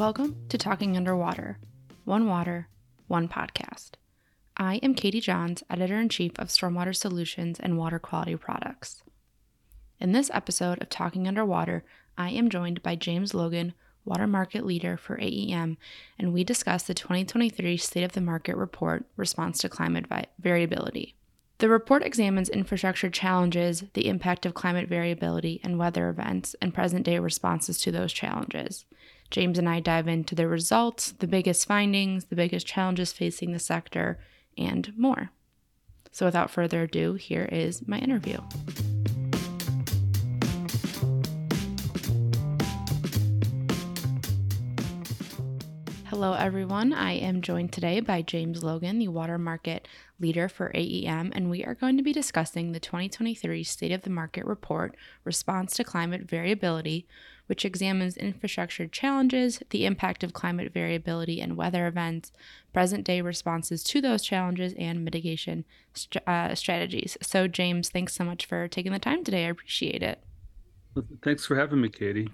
[0.00, 1.58] Welcome to Talking Underwater
[2.06, 2.68] One Water,
[3.06, 3.96] One Podcast.
[4.56, 9.02] I am Katie Johns, Editor in Chief of Stormwater Solutions and Water Quality Products.
[9.98, 11.84] In this episode of Talking Underwater,
[12.16, 13.74] I am joined by James Logan,
[14.06, 15.76] Water Market Leader for AEM,
[16.18, 21.14] and we discuss the 2023 State of the Market Report Response to Climate Vi- Variability.
[21.58, 27.04] The report examines infrastructure challenges, the impact of climate variability and weather events, and present
[27.04, 28.86] day responses to those challenges.
[29.30, 33.60] James and I dive into the results, the biggest findings, the biggest challenges facing the
[33.60, 34.18] sector,
[34.58, 35.30] and more.
[36.10, 38.40] So, without further ado, here is my interview.
[46.06, 46.92] Hello, everyone.
[46.92, 49.86] I am joined today by James Logan, the water market
[50.18, 54.10] leader for AEM, and we are going to be discussing the 2023 State of the
[54.10, 57.06] Market Report Response to Climate Variability,
[57.50, 62.30] which examines infrastructure challenges, the impact of climate variability and weather events,
[62.72, 67.18] present day responses to those challenges, and mitigation st- uh, strategies.
[67.20, 69.46] So, James, thanks so much for taking the time today.
[69.46, 70.22] I appreciate it.
[71.24, 72.28] Thanks for having me, Katie.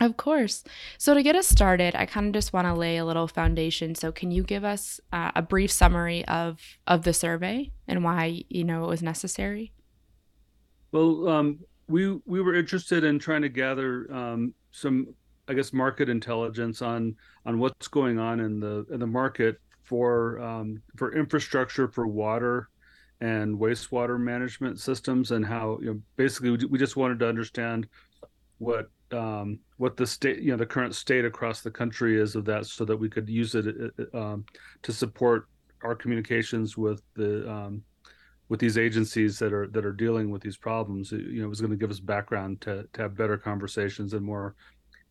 [0.00, 0.62] Of course.
[0.98, 3.96] So to get us started, I kind of just want to lay a little foundation.
[3.96, 8.44] So can you give us uh, a brief summary of of the survey and why
[8.48, 9.72] you know it was necessary?
[10.92, 15.14] Well, um, we we were interested in trying to gather um, some,
[15.48, 20.40] I guess, market intelligence on on what's going on in the in the market for
[20.40, 22.68] um, for infrastructure for water
[23.20, 27.86] and wastewater management systems and how you know basically we, just wanted to understand
[28.58, 32.44] what um, what the state, you know, the current state across the country is of
[32.44, 34.44] that, so that we could use it uh, uh, um,
[34.82, 35.48] to support
[35.82, 37.82] our communications with the um,
[38.50, 41.12] with these agencies that are that are dealing with these problems.
[41.12, 44.22] You know, it was going to give us background to to have better conversations and
[44.22, 44.56] more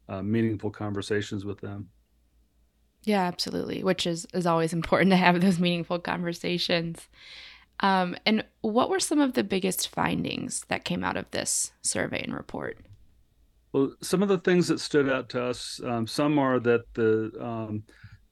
[0.07, 1.89] uh, meaningful conversations with them.
[3.03, 3.81] Yeah, absolutely.
[3.81, 7.07] Which is is always important to have those meaningful conversations.
[7.79, 12.21] Um, and what were some of the biggest findings that came out of this survey
[12.21, 12.77] and report?
[13.71, 17.31] Well, some of the things that stood out to us, um, some are that the
[17.39, 17.83] um,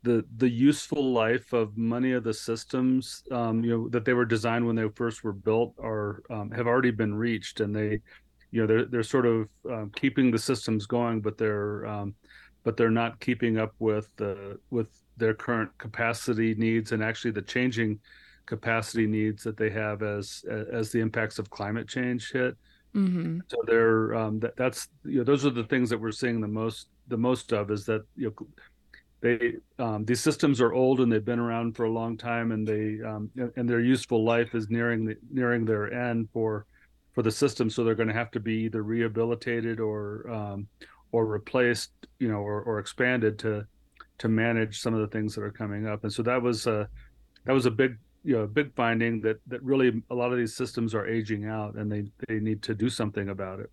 [0.08, 4.26] the the useful life of many of the systems, um, you know, that they were
[4.26, 8.00] designed when they first were built, are um, have already been reached, and they,
[8.52, 12.16] you know, they're they're sort of um, keeping the systems going, but they're um,
[12.64, 14.88] but they're not keeping up with the with
[15.18, 18.00] their current capacity needs and actually the changing
[18.46, 22.56] capacity needs that they have as as the impacts of climate change hit.
[22.96, 23.40] Mm-hmm.
[23.48, 26.48] So they're um, that, that's you know those are the things that we're seeing the
[26.48, 28.48] most the most of is that you know
[29.22, 32.68] they um, these systems are old and they've been around for a long time and
[32.68, 36.66] they um, and their useful life is nearing the, nearing their end for
[37.14, 37.70] for the system.
[37.70, 40.68] So they're going to have to be either rehabilitated or um,
[41.12, 43.66] or replaced you know or, or expanded to
[44.20, 46.04] to manage some of the things that are coming up.
[46.04, 46.88] And so that was a
[47.46, 50.56] that was a big you know big finding that that really a lot of these
[50.56, 53.72] systems are aging out and they they need to do something about it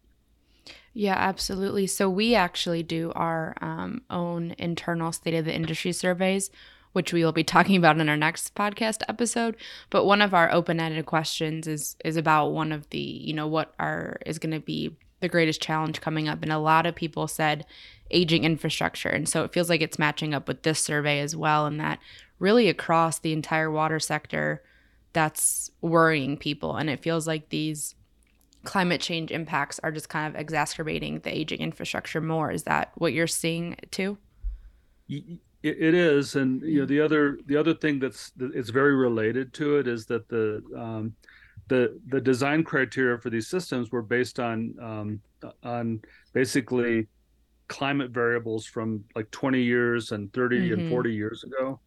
[0.93, 1.87] yeah absolutely.
[1.87, 6.51] So we actually do our um, own internal state of the industry surveys
[6.95, 9.57] which we will be talking about in our next podcast episode.
[9.91, 13.75] But one of our open-ended questions is is about one of the you know what
[13.79, 16.43] are is going to be the greatest challenge coming up.
[16.43, 17.67] And a lot of people said
[18.11, 19.09] aging infrastructure.
[19.09, 21.99] And so it feels like it's matching up with this survey as well and that
[22.39, 24.63] really across the entire water sector
[25.15, 26.77] that's worrying people.
[26.77, 27.95] And it feels like these
[28.65, 32.51] climate change impacts are just kind of exacerbating the aging infrastructure more.
[32.51, 34.19] Is that what you're seeing too?
[35.09, 39.79] It is, and you know the other the other thing that's it's very related to
[39.79, 41.15] it is that the um,
[41.69, 45.21] the the design criteria for these systems were based on um,
[45.63, 46.01] on
[46.33, 47.07] basically
[47.69, 50.81] climate variables from like 20 years and 30 mm-hmm.
[50.81, 51.81] and 40 years ago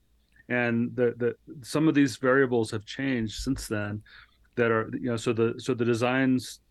[0.49, 4.01] and the, the some of these variables have changed since then
[4.55, 6.61] that are you know so the so the designs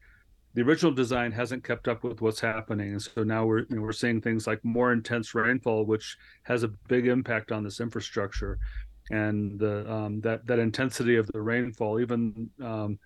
[0.56, 2.92] the original design hasn't kept up with what's happening.
[2.92, 6.62] And so now we're you know, we're seeing things like more intense rainfall which has
[6.62, 8.58] a big impact on this infrastructure.
[9.10, 12.98] And the um, that that intensity of the rainfall even um,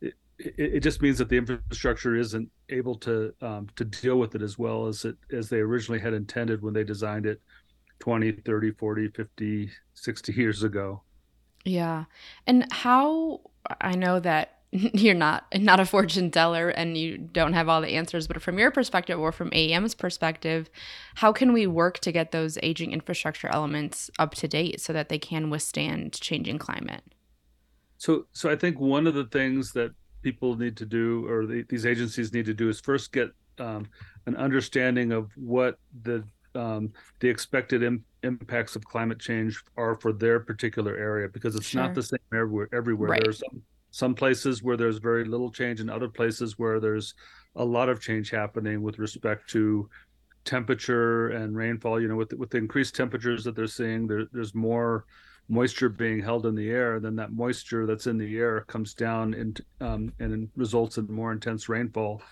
[0.00, 4.42] it, it, just means that the infrastructure isn't able to um, to deal with it
[4.42, 7.40] as well as it as they originally had intended when they designed it
[8.00, 11.02] 20 30 40 50 60 years ago.
[11.64, 12.06] Yeah.
[12.48, 13.42] And how
[13.80, 17.88] i know that you're not not a fortune teller and you don't have all the
[17.88, 20.70] answers but from your perspective or from AEM's perspective
[21.16, 25.08] how can we work to get those aging infrastructure elements up to date so that
[25.08, 27.02] they can withstand changing climate
[27.98, 29.90] so so i think one of the things that
[30.22, 33.86] people need to do or the, these agencies need to do is first get um,
[34.26, 36.24] an understanding of what the
[36.54, 41.66] um, the expected Im- impacts of climate change are for their particular area because it's
[41.66, 41.82] sure.
[41.82, 42.68] not the same everywhere.
[42.72, 43.22] Everywhere right.
[43.22, 47.14] there's some some places where there's very little change, and other places where there's
[47.56, 49.88] a lot of change happening with respect to
[50.44, 52.00] temperature and rainfall.
[52.00, 55.04] You know, with with the increased temperatures that they're seeing, there, there's more
[55.48, 57.00] moisture being held in the air.
[57.00, 61.32] Then that moisture that's in the air comes down and um, and results in more
[61.32, 62.22] intense rainfall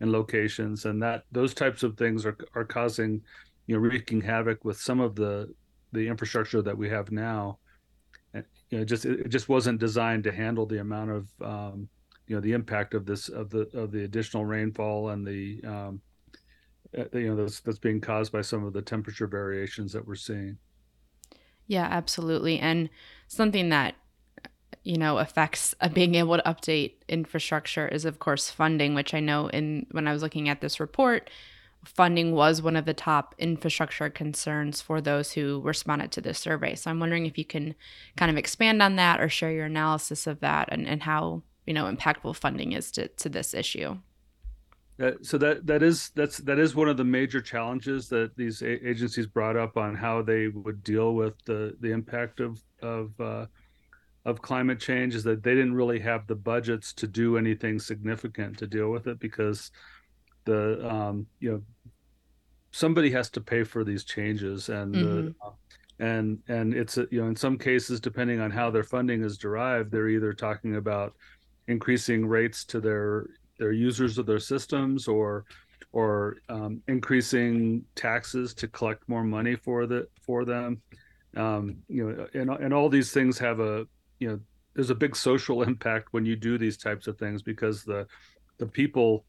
[0.00, 3.22] in locations, and that those types of things are are causing,
[3.66, 5.52] you know, wreaking havoc with some of the
[5.92, 7.58] the infrastructure that we have now.
[8.70, 11.88] You know, just it just wasn't designed to handle the amount of um,
[12.26, 16.00] you know the impact of this of the of the additional rainfall and the um,
[16.96, 20.14] uh, you know that's that's being caused by some of the temperature variations that we're
[20.14, 20.58] seeing.
[21.66, 22.90] Yeah, absolutely, and
[23.28, 23.94] something that
[24.82, 29.20] you know affects uh, being able to update infrastructure is of course funding which i
[29.20, 31.28] know in when i was looking at this report
[31.86, 36.74] funding was one of the top infrastructure concerns for those who responded to this survey.
[36.74, 37.74] So i'm wondering if you can
[38.16, 41.74] kind of expand on that or share your analysis of that and, and how you
[41.74, 43.98] know impactful funding is to, to this issue.
[45.00, 48.62] Uh, so that that is that's that is one of the major challenges that these
[48.62, 53.10] a- agencies brought up on how they would deal with the the impact of of
[53.20, 53.46] uh,
[54.24, 58.58] of climate change is that they didn't really have the budgets to do anything significant
[58.58, 59.70] to deal with it because
[60.46, 61.62] the um, you know
[62.70, 65.28] somebody has to pay for these changes and mm-hmm.
[65.28, 65.34] the,
[65.98, 69.90] and and it's you know in some cases depending on how their funding is derived
[69.90, 71.14] they're either talking about
[71.68, 73.26] increasing rates to their
[73.58, 75.44] their users of their systems or
[75.92, 80.80] or um, increasing taxes to collect more money for the for them
[81.36, 83.86] um, you know and, and all these things have a
[84.18, 84.38] you know
[84.74, 88.06] there's a big social impact when you do these types of things because the
[88.58, 89.24] the people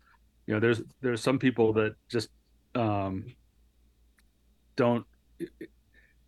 [0.47, 2.29] you know there's there's some people that just
[2.73, 3.25] um
[4.75, 5.05] don't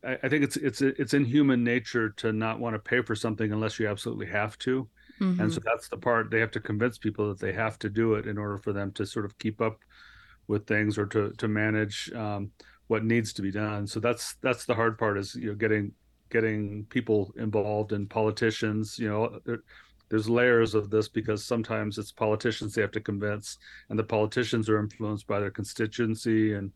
[0.05, 3.15] I, I think it's it's it's in human nature to not want to pay for
[3.15, 4.87] something unless you absolutely have to
[5.19, 5.41] mm-hmm.
[5.41, 8.13] and so that's the part they have to convince people that they have to do
[8.13, 9.79] it in order for them to sort of keep up
[10.47, 12.51] with things or to to manage um,
[12.87, 15.91] what needs to be done so that's that's the hard part is you know getting
[16.29, 19.59] getting people involved and politicians you know there,
[20.09, 23.57] there's layers of this because sometimes it's politicians they have to convince
[23.89, 26.71] and the politicians are influenced by their constituency and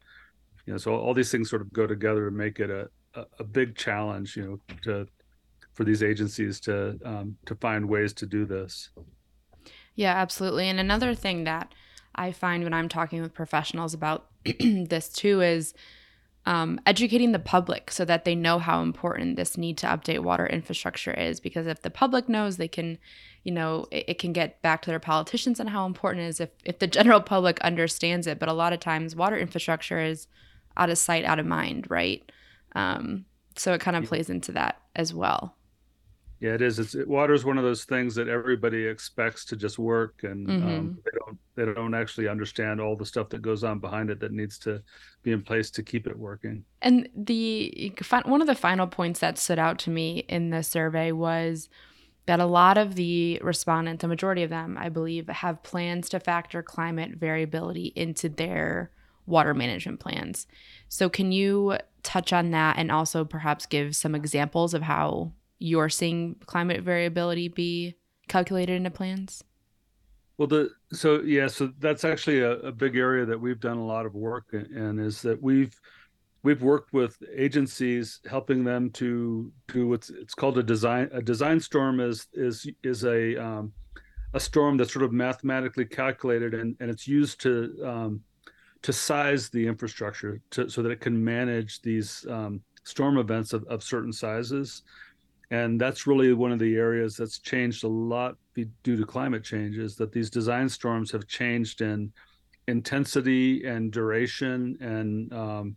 [0.65, 3.25] you know so all these things sort of go together to make it a, a,
[3.39, 5.07] a big challenge you know to
[5.73, 8.91] for these agencies to um, to find ways to do this.
[9.95, 10.69] Yeah absolutely.
[10.69, 11.73] And another thing that
[12.15, 14.27] i find when i'm talking with professionals about
[14.59, 15.73] this too is
[16.45, 20.45] um, educating the public so that they know how important this need to update water
[20.45, 21.39] infrastructure is.
[21.39, 22.97] Because if the public knows, they can,
[23.43, 26.39] you know, it, it, can get back to their politicians and how important it is
[26.41, 28.39] if, if the general public understands it.
[28.39, 30.27] But a lot of times, water infrastructure is
[30.75, 32.29] out of sight, out of mind, right?
[32.75, 33.25] Um,
[33.55, 35.55] so it kind of plays into that as well.
[36.43, 36.77] Yeah, it is.
[36.77, 40.49] It's it, water is one of those things that everybody expects to just work, and
[40.49, 40.69] um, mm-hmm.
[40.69, 44.19] um, they don't they don't actually understand all the stuff that goes on behind it
[44.19, 44.83] that needs to
[45.21, 46.65] be in place to keep it working.
[46.81, 47.93] And the
[48.25, 51.69] one of the final points that stood out to me in the survey was
[52.25, 56.19] that a lot of the respondents, a majority of them, I believe, have plans to
[56.19, 58.91] factor climate variability into their
[59.25, 60.45] water management plans.
[60.89, 65.31] So, can you touch on that and also perhaps give some examples of how
[65.63, 67.95] you're seeing climate variability be
[68.27, 69.43] calculated into plans?
[70.37, 73.85] Well, the so yeah, so that's actually a, a big area that we've done a
[73.85, 74.99] lot of work in.
[74.99, 75.73] Is that we've
[76.43, 81.61] we've worked with agencies helping them to do what's it's called a design a design
[81.61, 83.71] storm is is is a um,
[84.33, 88.21] a storm that's sort of mathematically calculated and and it's used to um,
[88.81, 93.63] to size the infrastructure to, so that it can manage these um, storm events of,
[93.65, 94.81] of certain sizes
[95.53, 99.77] and that's really one of the areas that's changed a lot due to climate change
[99.77, 102.11] is that these design storms have changed in
[102.67, 105.75] intensity and duration and um,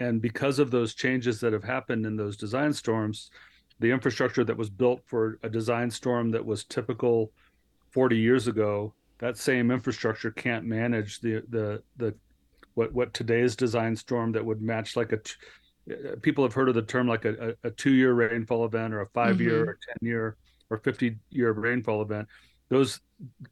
[0.00, 3.30] and because of those changes that have happened in those design storms
[3.78, 7.30] the infrastructure that was built for a design storm that was typical
[7.90, 12.14] 40 years ago that same infrastructure can't manage the the the
[12.72, 15.18] what what today's design storm that would match like a
[16.22, 19.06] people have heard of the term like a, a, two year rainfall event or a
[19.08, 19.68] 5 year mm-hmm.
[19.70, 20.36] or 10 year
[20.70, 22.28] or 50 year rainfall event.
[22.68, 23.00] Those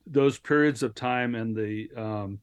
[0.07, 2.39] those periods of time and the um,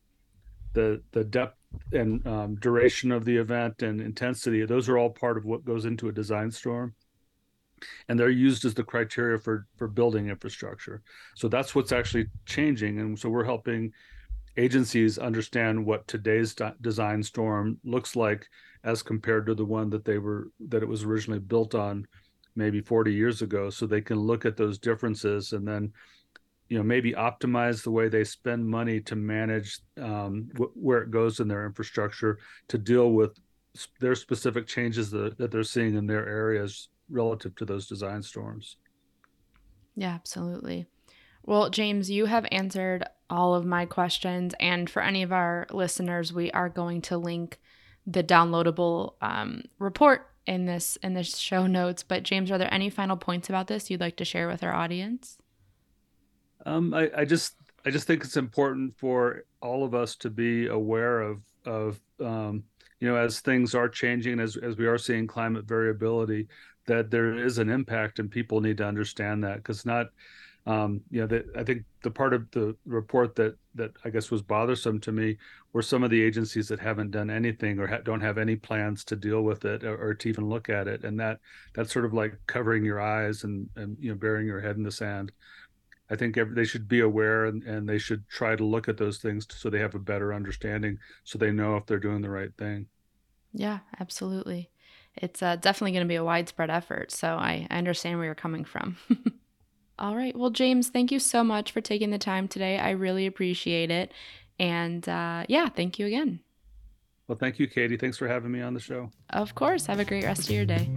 [0.74, 1.58] the the depth
[1.91, 5.86] and um, duration of the event and intensity those are all part of what goes
[5.86, 6.93] into a design storm.
[8.08, 11.01] And they're used as the criteria for for building infrastructure.
[11.36, 13.00] So that's what's actually changing.
[13.00, 13.93] And so we're helping
[14.60, 18.48] agencies understand what today's design storm looks like
[18.84, 22.06] as compared to the one that they were that it was originally built on
[22.56, 23.70] maybe 40 years ago.
[23.70, 25.94] So they can look at those differences and then
[26.68, 31.12] you know maybe optimize the way they spend money to manage um, wh- where it
[31.12, 32.38] goes in their infrastructure
[32.68, 33.32] to deal with
[34.00, 38.78] their specific changes that, that they're seeing in their areas relative to those design storms.
[39.96, 40.86] Yeah absolutely
[41.50, 46.32] well james you have answered all of my questions and for any of our listeners
[46.32, 47.60] we are going to link
[48.08, 52.03] the downloadable um, report in this in this show notes.
[52.03, 54.74] But James, are there any final points about this you'd like to share with our
[54.74, 55.38] audience?
[56.65, 60.68] Um, I, I just I just think it's important for all of us to be
[60.68, 62.63] aware of of um,
[63.00, 66.48] you know as things are changing as as we are seeing climate variability
[66.88, 70.08] that there is an impact and people need to understand that because not
[70.66, 74.30] um, you know, that I think the part of the report that that I guess
[74.30, 75.38] was bothersome to me
[75.74, 79.04] were some of the agencies that haven't done anything or ha- don't have any plans
[79.06, 81.39] to deal with it or, or, to even look at it, and that
[81.74, 84.84] that's sort of like covering your eyes and and you know burying your head in
[84.84, 85.32] the sand.
[86.12, 88.98] I think every, they should be aware and, and they should try to look at
[88.98, 92.30] those things so they have a better understanding, so they know if they're doing the
[92.30, 92.88] right thing.
[93.54, 94.72] Yeah, absolutely.
[95.16, 98.36] It's uh, definitely going to be a widespread effort, so I, I understand where you're
[98.36, 98.98] coming from.
[100.00, 100.34] All right.
[100.36, 102.79] Well, James, thank you so much for taking the time today.
[102.79, 104.13] I really appreciate it.
[104.58, 106.39] And uh, yeah, thank you again.
[107.27, 107.98] Well, thank you, Katie.
[107.98, 109.12] Thanks for having me on the show.
[109.32, 109.86] Of course.
[109.88, 110.89] Have a great rest of your day.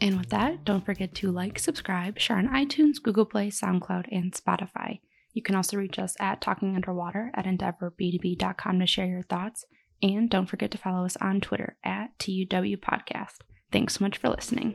[0.00, 4.32] And with that, don't forget to like, subscribe, share on iTunes, Google Play, SoundCloud, and
[4.32, 5.00] Spotify.
[5.34, 9.66] You can also reach us at Talking Underwater at EndeavorB2B.com to share your thoughts
[10.02, 13.38] and don't forget to follow us on Twitter at TUW Podcast.
[13.70, 14.74] Thanks so much for listening.